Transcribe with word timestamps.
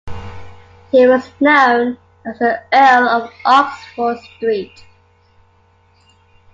He 0.91 1.05
was 1.05 1.29
known 1.39 1.99
as 2.25 2.39
the 2.39 2.59
'Earl 2.73 3.07
of 3.07 3.31
Oxford 3.45 4.17
Street'. 4.17 4.83